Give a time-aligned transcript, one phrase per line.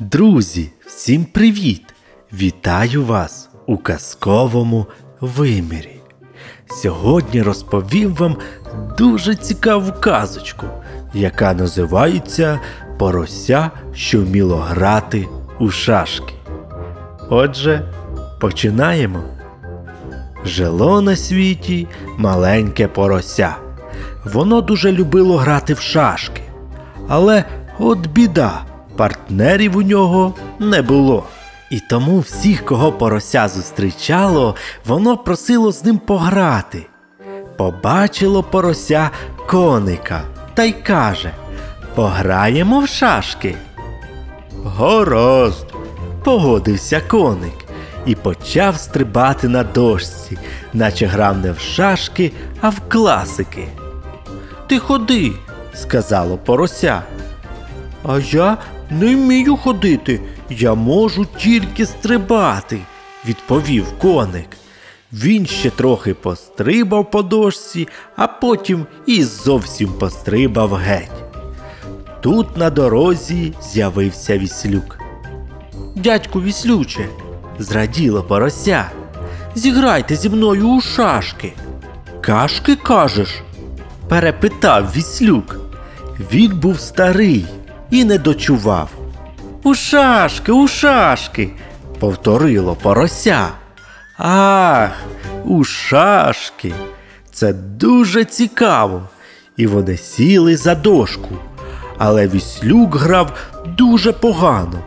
[0.00, 1.82] Друзі, всім привіт!
[2.32, 4.86] Вітаю вас у казковому
[5.20, 6.00] вимірі.
[6.70, 8.36] Сьогодні розповім вам
[8.98, 10.66] дуже цікаву казочку,
[11.14, 12.60] яка називається
[12.98, 15.28] Порося, що вміло грати
[15.58, 16.34] у шашки.
[17.28, 17.92] Отже,
[18.40, 19.22] починаємо.
[20.44, 21.86] Жило на світі
[22.18, 23.56] маленьке порося.
[24.24, 26.42] Воно дуже любило грати в шашки.
[27.08, 27.44] Але
[27.78, 28.67] от біда,
[28.98, 31.24] партнерів у нього не було.
[31.70, 34.54] І тому всіх, кого порося зустрічало,
[34.86, 36.86] воно просило з ним пограти.
[37.56, 39.10] Побачило порося
[39.46, 40.22] коника
[40.54, 41.30] та й каже:
[41.94, 43.54] Пограємо в шашки.
[44.64, 45.66] Гаразд,
[46.24, 47.64] погодився коник
[48.06, 50.38] і почав стрибати на дошці,
[50.72, 53.68] наче грав не в шашки, а в класики.
[54.66, 55.32] Ти ходи,
[55.74, 57.02] сказало порося.
[58.04, 58.56] А я
[58.90, 60.20] не вмію ходити,
[60.50, 62.78] я можу тільки стрибати,
[63.26, 64.48] відповів коник.
[65.12, 71.10] Він ще трохи пострибав по дошці, а потім і зовсім пострибав геть.
[72.20, 74.98] Тут на дорозі з'явився віслюк.
[75.96, 77.08] Дядьку віслюче,
[77.58, 78.90] зраділо порося.
[79.54, 81.52] Зіграйте зі мною у шашки.
[82.20, 83.28] Кашки кажеш?
[84.08, 85.56] перепитав віслюк.
[86.32, 87.46] Він був старий
[87.90, 88.90] і не дочував.
[89.62, 91.50] У шашки, у шашки,
[91.98, 93.48] повторило порося.
[94.18, 94.90] Ах,
[95.44, 96.72] у шашки.
[97.32, 99.02] Це дуже цікаво.
[99.56, 101.28] І вони сіли за дошку.
[101.98, 103.32] Але віслюк грав
[103.78, 104.78] дуже погано,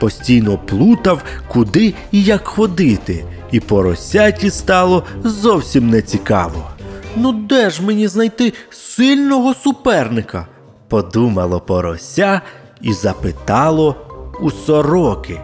[0.00, 6.70] постійно плутав, куди і як ходити, і поросяті стало зовсім нецікаво.
[7.16, 10.46] Ну де ж мені знайти сильного суперника?
[10.90, 12.40] Подумало порося
[12.80, 13.96] і запитало
[14.40, 15.40] у сороки.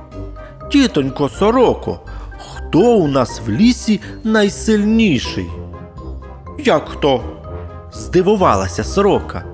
[0.73, 2.01] Тітонько сороко,
[2.39, 5.47] хто у нас в лісі найсильніший?
[6.59, 7.25] Як хто?
[7.93, 9.45] здивувалася сорока.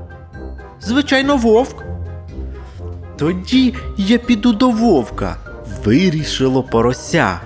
[0.80, 1.84] Звичайно, вовк.
[3.18, 5.36] Тоді я піду до вовка,
[5.84, 7.40] вирішило порося.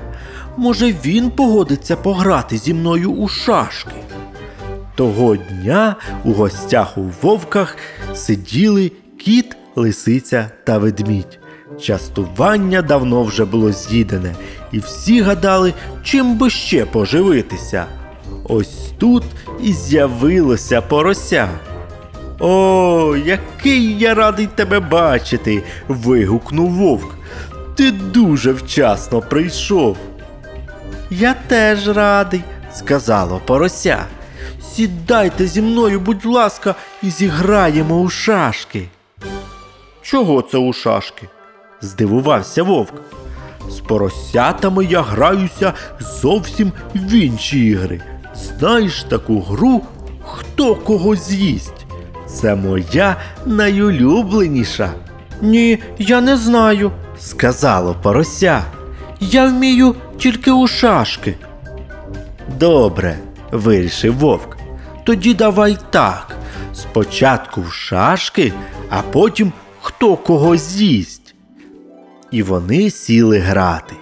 [0.57, 4.06] Може, він погодиться пограти зі мною у шашки.
[4.97, 7.77] Того дня у гостях у вовках
[8.15, 11.39] сиділи кіт, лисиця та ведмідь.
[11.81, 14.35] Частування давно вже було з'їдене,
[14.73, 15.75] і всі гадали,
[16.05, 17.85] чим би ще поживитися.
[18.45, 19.25] Ось тут
[19.63, 21.49] і з'явилося порося.
[22.41, 25.63] О, який я радий тебе бачити.
[25.89, 27.15] вигукнув вовк.
[27.75, 29.97] Ти дуже вчасно прийшов.
[31.11, 32.43] Я теж радий,
[32.75, 34.05] сказало порося.
[34.77, 38.89] Сідайте зі мною, будь ласка, і зіграємо у шашки.
[40.03, 41.29] Чого це у шашки?
[41.81, 42.95] здивувався вовк.
[43.69, 48.01] З поросятами я граюся зовсім в інші ігри.
[48.35, 49.83] Знаєш таку гру,
[50.25, 51.87] хто кого з'їсть?
[52.27, 53.17] Це моя
[53.47, 54.93] найулюбленіша.
[55.43, 58.65] Ні, я не знаю, сказало порося.
[59.21, 61.35] Я вмію тільки у шашки.
[62.59, 63.19] Добре,
[63.53, 64.56] вирішив вовк.
[65.07, 66.37] Тоді давай так.
[66.75, 68.53] Спочатку в шашки,
[68.91, 71.35] а потім хто кого з'їсть.
[72.31, 73.95] І вони сіли грати.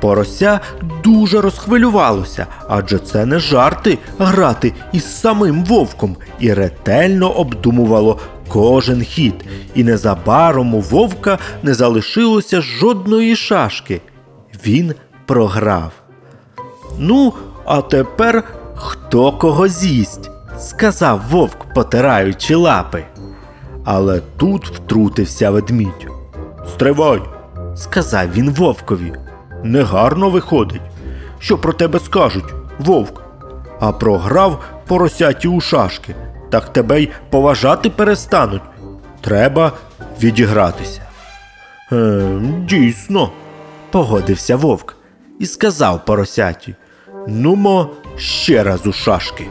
[0.00, 0.60] Порося
[1.04, 8.18] дуже розхвилювалося, адже це не жарти грати із самим вовком і ретельно обдумувало
[8.48, 9.34] кожен хід.
[9.74, 14.00] І незабаром у вовка не залишилося жодної шашки.
[14.66, 14.94] Він
[15.26, 15.92] програв.
[16.98, 17.32] Ну,
[17.64, 23.04] а тепер хто кого з'їсть, сказав вовк, потираючи лапи.
[23.84, 26.08] Але тут втрутився ведмідь.
[26.68, 27.22] Стривай,
[27.74, 29.12] сказав він вовкові.
[29.64, 30.82] Негарно виходить.
[31.38, 33.22] Що про тебе скажуть, вовк?
[33.80, 36.14] А програв поросяті у шашки,
[36.50, 38.62] так тебе й поважати перестануть.
[39.20, 39.72] Треба
[40.22, 41.00] відігратися.
[41.92, 42.22] Е,
[42.68, 43.30] дійсно,
[43.90, 44.96] погодився вовк
[45.38, 46.74] і сказав поросяті.
[47.28, 49.46] Нумо ще раз у шашки.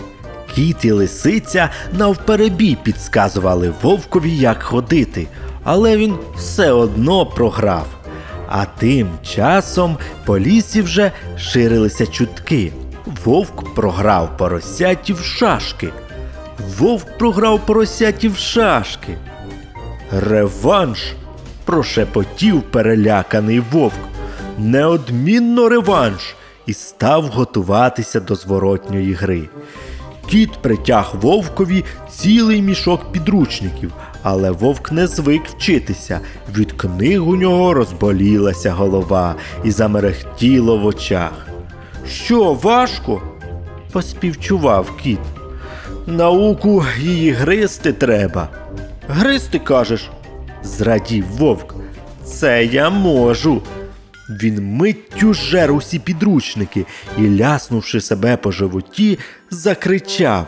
[0.56, 5.28] Кіт і лисиця навперебій підсказували вовкові, як ходити,
[5.64, 7.88] але він все одно програв.
[8.48, 12.74] А тим часом по лісі вже ширилися чутки.
[13.26, 15.90] Вовк програв поросяті в шашки.
[16.78, 19.18] Вовк програв поросяті в шашки.
[20.12, 21.14] Реванш.
[21.66, 24.00] прошепотів переляканий вовк.
[24.58, 26.36] Неодмінно реванш.
[26.70, 29.50] І став готуватися до зворотньої гри.
[30.28, 33.94] Кіт притяг вовкові цілий мішок підручників,
[34.24, 36.20] Але вовк не звик вчитися.
[36.58, 41.48] Від книг у нього розболілася голова і замерехтіло в очах.
[42.08, 43.22] Що, важко?
[43.92, 45.20] поспівчував кіт.
[46.08, 48.50] Науку її гризти треба.
[49.08, 50.10] Гризти кажеш?
[50.64, 51.76] зрадів вовк.
[52.24, 53.62] Це я можу.
[54.30, 56.86] Він миттю жер усі підручники
[57.18, 59.20] і, ляснувши себе по животі,
[59.52, 60.48] закричав: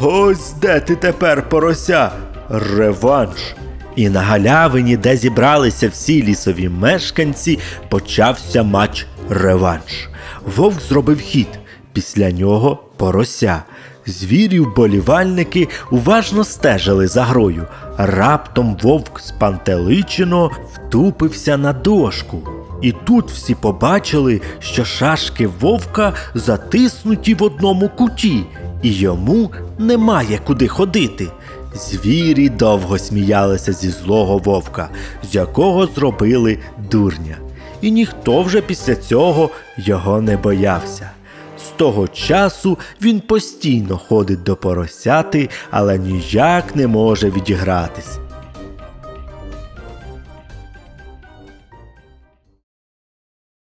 [0.00, 2.10] Ось де ти тепер, порося!
[2.48, 3.54] Реванш!
[3.96, 7.58] І на галявині, де зібралися всі лісові мешканці,
[7.88, 10.08] почався матч реванш.
[10.56, 11.48] Вовк зробив хід,
[11.92, 13.62] після нього порося.
[14.06, 17.66] Звірі вболівальники уважно стежили за грою.
[17.96, 22.57] Раптом вовк спантеличено втупився на дошку.
[22.82, 28.44] І тут всі побачили, що шашки вовка затиснуті в одному куті,
[28.82, 31.28] і йому немає куди ходити.
[31.74, 34.88] Звірі довго сміялися зі злого вовка,
[35.30, 36.58] з якого зробили
[36.90, 37.36] дурня.
[37.80, 41.10] І ніхто вже після цього його не боявся.
[41.58, 48.18] З того часу він постійно ходить до поросяти, але ніяк не може відігратись.